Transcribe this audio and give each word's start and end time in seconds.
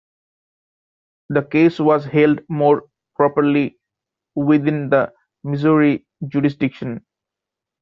The 1.29 1.43
case 1.43 1.77
was 1.79 2.05
held 2.05 2.41
more 2.49 2.85
properly 3.15 3.77
within 4.33 4.89
the 4.89 5.13
Missouri 5.43 6.07
jurisdiction. 6.27 7.05